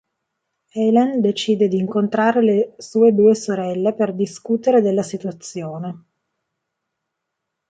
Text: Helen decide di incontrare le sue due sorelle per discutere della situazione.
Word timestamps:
Helen 0.71 1.21
decide 1.21 1.67
di 1.67 1.77
incontrare 1.77 2.41
le 2.41 2.73
sue 2.79 3.13
due 3.13 3.35
sorelle 3.35 3.93
per 3.93 4.15
discutere 4.15 4.81
della 4.81 5.03
situazione. 5.03 6.05